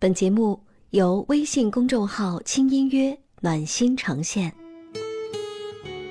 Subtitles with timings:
[0.00, 0.58] 本节目
[0.92, 4.50] 由微信公众号“轻音乐暖心呈现，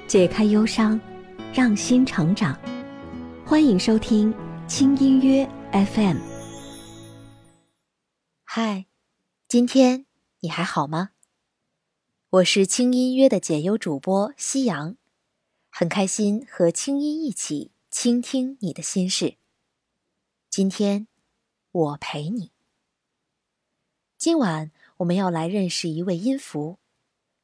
[0.08, 1.02] 解开忧伤，
[1.52, 2.56] 让心成长。
[3.44, 4.32] 欢迎收听
[4.68, 6.18] 轻音乐 FM。
[8.44, 8.86] 嗨，
[9.48, 10.06] 今天
[10.42, 11.10] 你还好吗？
[12.30, 14.98] 我是轻音乐的解忧主播夕阳，
[15.68, 19.38] 很开心和轻音一起倾听你的心事。
[20.48, 21.08] 今天
[21.72, 22.52] 我陪你。
[24.20, 26.78] 今晚我们要来认识一位音符，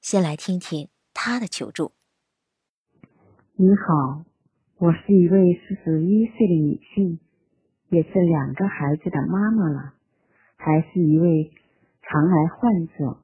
[0.01, 1.93] 先来听听他的求助。
[3.53, 4.25] 你好，
[4.79, 7.21] 我是一位四十一岁的女性，
[7.87, 9.93] 也是两个孩子的妈妈了，
[10.57, 11.53] 还是一位
[12.01, 13.21] 肠癌患者。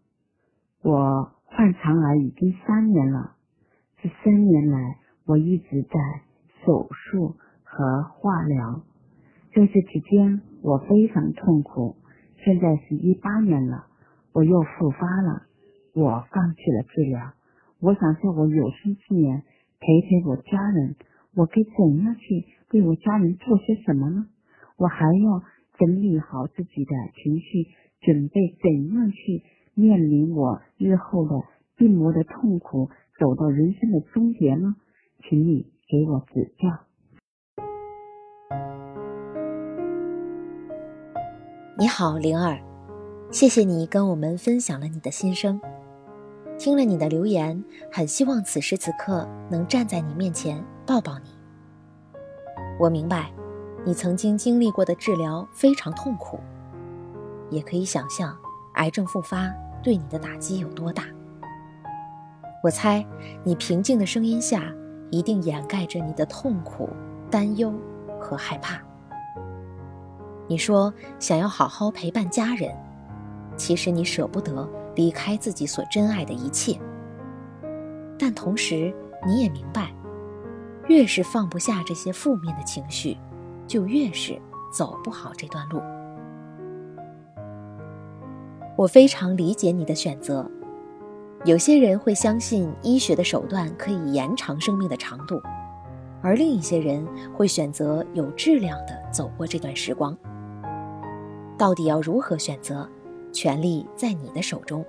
[0.83, 3.35] 我患肠癌已经三年了，
[4.01, 6.21] 这三年来我一直在
[6.63, 8.81] 手术和化疗，
[9.53, 11.97] 在这期间我非常痛苦。
[12.43, 13.85] 现在是一八年了，
[14.33, 15.43] 我又复发了。
[15.93, 17.33] 我放弃了治疗，
[17.79, 19.43] 我想在我有生之年
[19.79, 20.95] 陪陪我家人。
[21.35, 24.27] 我该怎样去为我家人做些什么呢？
[24.77, 25.43] 我还要
[25.77, 27.67] 整理好自己的情绪，
[28.01, 31.35] 准备怎样去面临我日后的
[31.77, 34.75] 病魔的痛苦，走到人生的终结呢？
[35.29, 36.90] 请你给我指教。
[41.81, 42.61] 你好，灵儿，
[43.31, 45.59] 谢谢你跟我们分享了你的心声。
[46.59, 51.31] 听了你的留言，很希望此时此刻能站在你面前抱抱你。
[52.79, 53.31] 我明白，
[53.83, 56.39] 你曾经经历过的治疗非常痛苦，
[57.49, 58.37] 也可以想象
[58.75, 61.05] 癌症复发对你的打击有多大。
[62.63, 63.03] 我猜，
[63.43, 64.71] 你平静的声音下
[65.09, 66.91] 一定掩盖着你的痛苦、
[67.31, 67.73] 担忧
[68.19, 68.79] 和害怕。
[70.51, 72.75] 你说想要好好陪伴家人，
[73.55, 76.77] 其实你舍不得离开自己所珍爱的一切。
[78.19, 78.93] 但同时，
[79.25, 79.93] 你也明白，
[80.89, 83.15] 越是放不下这些负面的情绪，
[83.65, 84.37] 就越是
[84.73, 85.79] 走不好这段路。
[88.75, 90.45] 我非常理解你的选择。
[91.45, 95.41] 有些人会相信医学的手段可以延长生命的长度，
[96.21, 97.07] 而另一些人
[97.37, 100.13] 会选择有质量的走过这段时光。
[101.61, 102.89] 到底要如何选择？
[103.31, 104.83] 权力在你的手中。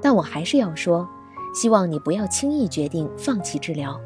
[0.00, 1.06] 但我还是要说，
[1.54, 4.00] 希望你不要轻易决定放弃治疗。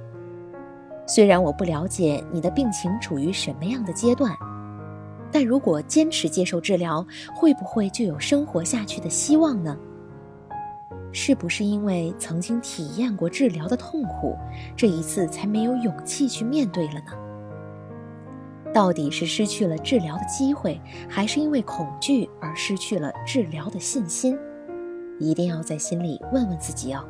[1.06, 4.34] 虽然我不了解你的病情处于什么样的阶段，
[5.30, 9.78] 但如果坚持接受治疗，会不会就有生活下去的希望呢？
[11.12, 14.36] 是不是因为曾经体验过治疗的痛苦，
[14.76, 17.25] 这一次才没有勇气去面对了呢？
[18.76, 20.78] 到底是失去了治疗的机会，
[21.08, 24.38] 还是因为恐惧而失去了治疗的信心？
[25.18, 27.02] 一定要在心里问问自己哦。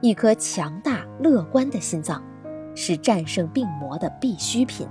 [0.00, 2.20] 一颗强大乐观的心脏，
[2.74, 4.84] 是战胜病魔的必需品。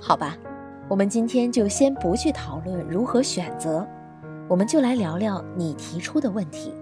[0.00, 0.36] 好吧，
[0.88, 3.84] 我们今天就先不去讨论如何选择，
[4.48, 6.72] 我们就来聊聊你提出的问题：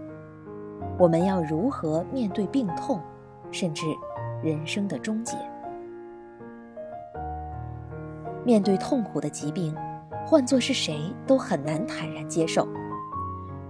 [0.99, 3.01] 我们要如何面对病痛，
[3.51, 3.87] 甚至？
[4.43, 5.37] 人生的终结。
[8.45, 9.75] 面对痛苦的疾病，
[10.27, 12.67] 换作是谁都很难坦然接受。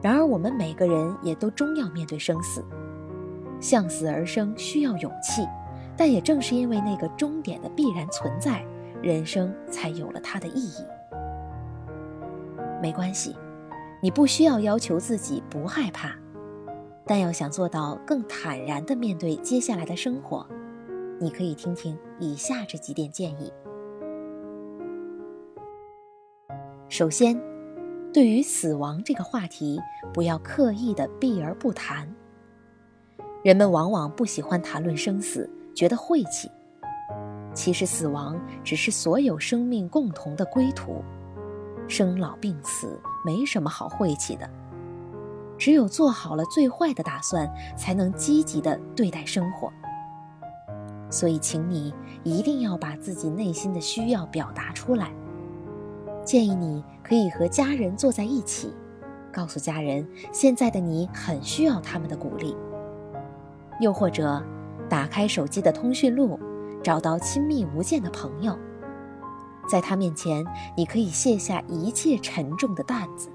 [0.00, 2.64] 然而，我们每个人也都终要面对生死。
[3.60, 5.47] 向死而生需要勇气，
[5.97, 8.64] 但也正是因为那个终点的必然存在，
[9.02, 10.84] 人生才有了它的意义。
[12.81, 13.37] 没关系，
[14.00, 16.12] 你不需要要求自己不害怕，
[17.04, 20.47] 但要想做到更坦然地面对接下来的生活。
[21.20, 23.53] 你可以听听以下这几点建议。
[26.88, 27.38] 首先，
[28.10, 29.78] 对于死亡这个话题，
[30.14, 32.12] 不要刻意的避而不谈。
[33.44, 36.50] 人们往往不喜欢谈论生死，觉得晦气。
[37.52, 41.02] 其实，死亡只是所有生命共同的归途，
[41.87, 44.49] 生老病死没什么好晦气的。
[45.58, 47.46] 只有做好了最坏的打算，
[47.76, 49.70] 才能积极的对待生活。
[51.10, 51.92] 所以，请你
[52.22, 55.10] 一定要把自己内心的需要表达出来。
[56.24, 58.72] 建议你可以和家人坐在一起，
[59.32, 62.56] 告诉家人现在的你很需要他们的鼓励。
[63.80, 64.40] 又或者，
[64.88, 66.38] 打开手机的通讯录，
[66.82, 68.56] 找到亲密无间的朋友，
[69.68, 70.44] 在他面前，
[70.76, 73.30] 你可以卸下一切沉重的担子，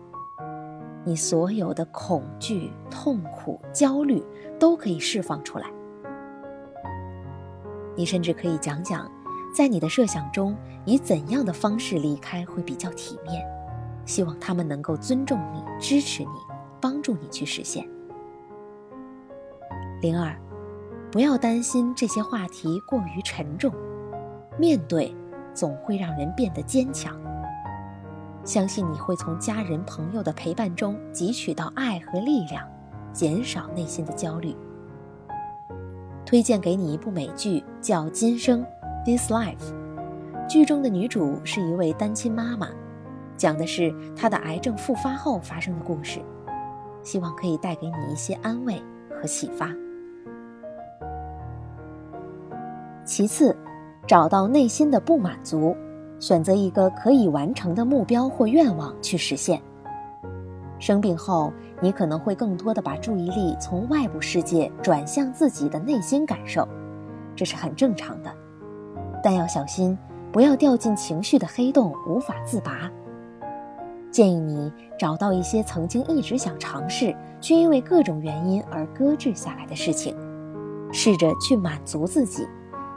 [1.04, 4.24] 你所有的恐惧、痛苦、焦虑
[4.60, 5.68] 都可以释放出来。
[7.96, 9.10] 你甚至可以讲讲，
[9.56, 10.56] 在你的设想中，
[10.86, 13.46] 以怎样的方式离开会比较体面？
[14.06, 16.30] 希望他们能够尊重你、支持你、
[16.80, 17.88] 帮助你去实现。
[20.02, 20.36] 零二，
[21.12, 23.74] 不要担心这些话题过于沉重，
[24.60, 25.16] 面对
[25.54, 27.20] 总会让人变得坚强。
[28.44, 32.64] 相信你会从家人朋友的陪伴中汲取到爱和力量，
[33.12, 34.56] 减少内心的焦虑。
[36.26, 38.66] 推荐给你一部美剧，叫《今生》
[39.06, 39.74] （This Life）。
[40.50, 42.68] 剧中的女主是一位单亲妈妈，
[43.38, 46.20] 讲的是她的癌症复发后发生的故事，
[47.04, 49.70] 希望可以带给你一些安慰和启发。
[53.06, 53.56] 其次，
[54.08, 55.76] 找到内心的不满足。
[56.18, 59.62] 选择一个可以完成的目标或愿望去实现。
[60.80, 61.52] 生病后，
[61.82, 66.68] 你可能会更多的把注意力从外部世界转向自己的内心感受，
[67.36, 68.32] 这是很正常的。
[69.24, 69.98] 但要小心，
[70.32, 72.90] 不要掉进情绪的黑洞无法自拔。
[74.12, 80.16] 建议你找到一些曾经一直想尝试却因为各种原因而搁置下来的事情，
[80.92, 82.48] 试着去满足自己，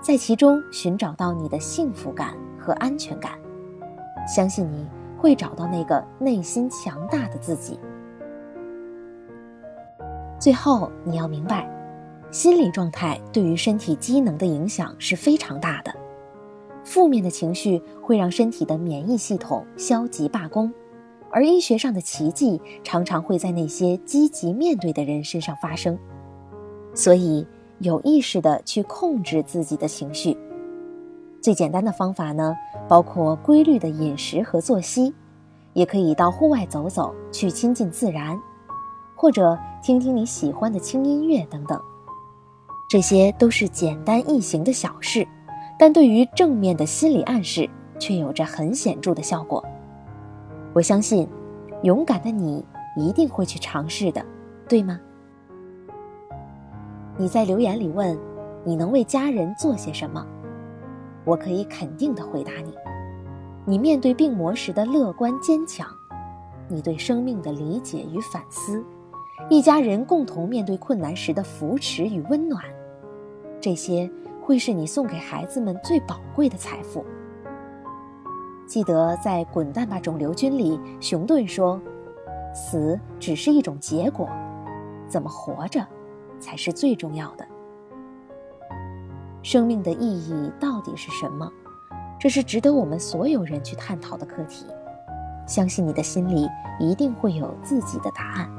[0.00, 2.34] 在其中寻找到你的幸福感。
[2.60, 3.32] 和安全感，
[4.26, 4.86] 相信你
[5.18, 7.78] 会找到那个内心强大的自己。
[10.38, 11.68] 最后，你要明白，
[12.30, 15.92] 心理状态对于身体机能的影响是非常大的。
[16.84, 20.72] 负面的情绪会让身体的免疫系统消极罢工，
[21.30, 25.98] 而医学上的奇迹常常会在那些积极面对的人身上发生。
[26.94, 27.46] 所以，
[27.80, 30.36] 有意识的去控制自己的情绪。
[31.48, 32.54] 最简单的方法呢，
[32.86, 35.14] 包括规律的饮食和作息，
[35.72, 38.38] 也可以到户外走走，去亲近自然，
[39.16, 41.80] 或者听听你喜欢的轻音乐等等。
[42.86, 45.26] 这些都是简单易行的小事，
[45.78, 47.66] 但对于正面的心理暗示
[47.98, 49.64] 却有着很显著的效果。
[50.74, 51.26] 我相信，
[51.82, 52.62] 勇敢的你
[52.94, 54.22] 一定会去尝试的，
[54.68, 55.00] 对吗？
[57.16, 58.18] 你在留言里问，
[58.64, 60.26] 你能为家人做些什么？
[61.28, 62.72] 我可以肯定的回答你：
[63.66, 65.86] 你面对病魔时的乐观坚强，
[66.68, 68.82] 你对生命的理解与反思，
[69.50, 72.64] 一家人共同面对困难时的扶持与温暖，
[73.60, 74.10] 这些
[74.40, 77.04] 会是你送给孩子们最宝贵的财富。
[78.66, 81.78] 记得在《滚蛋吧，肿瘤君》里，熊顿说
[82.56, 84.26] ：“死只是一种结果，
[85.06, 85.86] 怎么活着，
[86.40, 87.46] 才是最重要的。”
[89.42, 91.50] 生命的意义到底是什么？
[92.18, 94.66] 这是值得我们所有人去探讨的课题。
[95.46, 96.46] 相信你的心里
[96.78, 98.50] 一定会有自己的答案。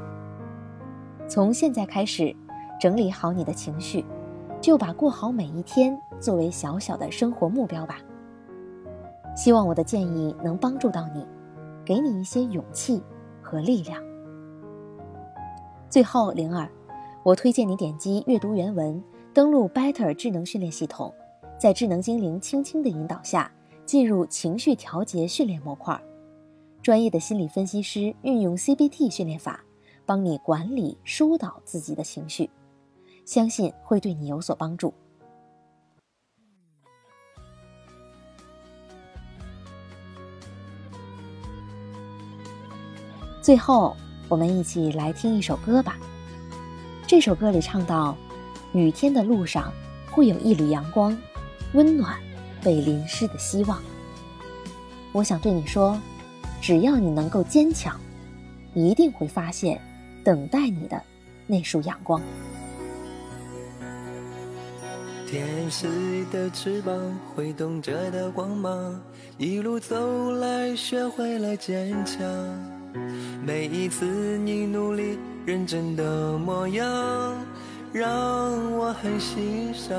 [1.28, 2.34] 从现在开始，
[2.80, 4.04] 整理好你的情绪，
[4.60, 7.98] 就把过好每一天作为小小的生活目标吧。
[9.36, 11.24] 希望我的建议能帮助到你，
[11.84, 13.00] 给你一些勇气
[13.40, 14.02] 和力量。
[15.88, 16.68] 最后，灵儿，
[17.22, 19.00] 我推荐你点击阅读原文。
[19.32, 21.14] 登录 Better 智能训练系统，
[21.56, 23.48] 在智能精灵轻轻的引导下，
[23.86, 25.98] 进入情绪调节训练模块。
[26.82, 29.62] 专业的心理分析师运用 CBT 训练法，
[30.04, 32.50] 帮你管理疏导自己的情绪，
[33.24, 34.92] 相信会对你有所帮助。
[43.40, 43.96] 最后，
[44.28, 45.96] 我们一起来听一首歌吧。
[47.06, 48.16] 这首歌里唱到。
[48.72, 49.72] 雨天的路上，
[50.10, 51.16] 会有一缕阳光，
[51.72, 52.16] 温暖
[52.62, 53.82] 被淋湿的希望。
[55.12, 56.00] 我想对你说，
[56.60, 57.98] 只要你能够坚强，
[58.74, 59.80] 一定会发现
[60.22, 61.02] 等待你的
[61.46, 62.22] 那束阳光。
[65.26, 66.96] 天使的翅膀
[67.34, 69.00] 挥动着的光芒，
[69.38, 72.24] 一路走来学会了坚强。
[73.44, 74.04] 每一次
[74.38, 76.86] 你努力认真的模样。
[77.92, 78.06] 让
[78.72, 79.98] 我很欣赏。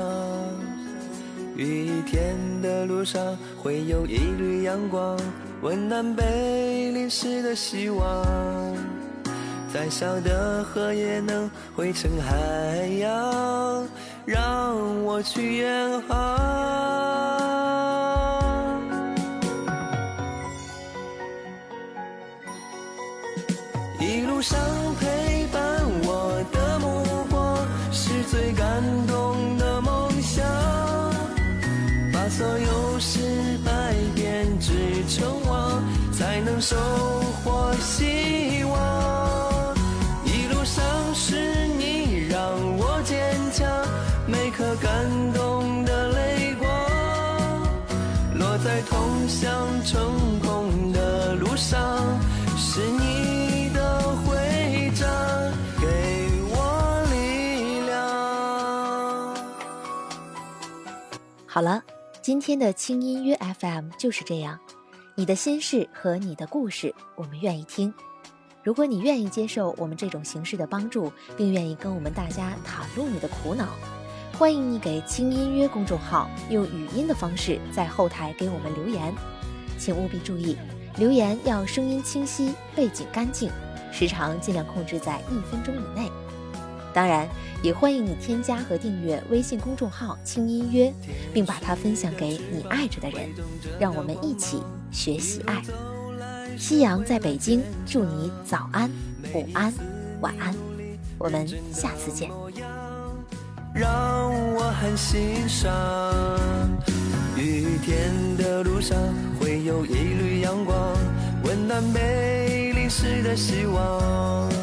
[1.54, 5.18] 雨天的路上会有一缕阳光，
[5.60, 8.26] 温暖被淋湿的希望。
[9.72, 13.86] 再小的河也能汇成海洋，
[14.24, 16.38] 让我去远航。
[24.00, 24.58] 一路上
[36.72, 36.78] 收
[37.44, 39.74] 获希望
[40.24, 40.82] 一路上
[41.14, 42.38] 是你让
[42.78, 43.68] 我坚强
[44.26, 44.90] 每颗感
[45.34, 46.70] 动的泪光
[48.38, 51.78] 落在通向成功的路上
[52.56, 55.06] 是你的徽章
[55.78, 55.86] 给
[56.48, 59.36] 我力量
[61.46, 61.82] 好了
[62.22, 64.58] 今天的轻音乐 fm 就是这样。
[65.14, 67.92] 你的心事和你的故事，我们愿意听。
[68.62, 73.68] 如果你愿意接受我们这种形式的帮助，并愿意跟我们大家袒露你的苦恼，
[74.38, 79.14] 欢迎你给轻音乐公众号用语音的方式在后台给我们留言。
[79.78, 80.56] 请务必注意，
[80.96, 83.50] 留言要声音清晰、背景干净，
[83.92, 86.10] 时长尽量控制在一分钟以内。
[86.94, 87.28] 当然，
[87.62, 90.92] 也欢迎你添加和订阅微信公众号“轻音乐”，
[91.32, 93.28] 并把它分享给你爱着的人，
[93.80, 95.62] 让我们一起学习爱。
[96.58, 98.90] 夕阳在北京，祝你早安、
[99.32, 99.72] 午安、
[100.20, 100.54] 晚安，
[101.18, 102.30] 我们下次见。
[103.74, 105.72] 让我很欣赏，
[107.38, 108.98] 雨天的路上
[109.40, 110.94] 会有一缕阳光，
[111.42, 114.61] 温暖美淋湿的希望。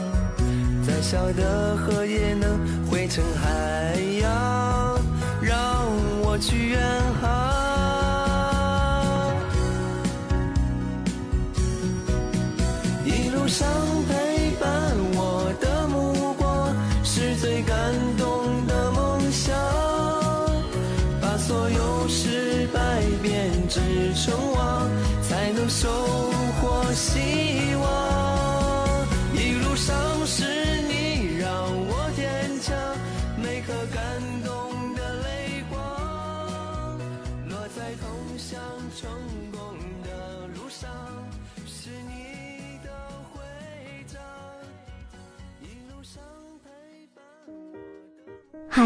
[1.01, 4.99] 小小的河也能汇成海洋，
[5.41, 5.85] 让
[6.21, 6.88] 我去远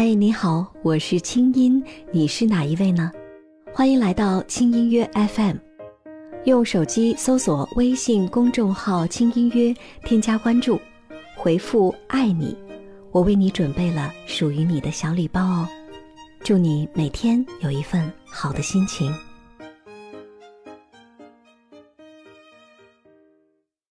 [0.04, 1.82] 嗨，你好，我是清音，
[2.12, 3.10] 你是哪一位呢？
[3.72, 5.56] 欢迎来到轻音乐 FM，
[6.44, 10.78] 用手机搜索微信公众号“轻音约”，添加关注，
[11.34, 12.54] 回复“爱你”，
[13.12, 15.66] 我为你准备了属于你的小礼包哦。
[16.40, 19.10] 祝你每天有一份好的心情。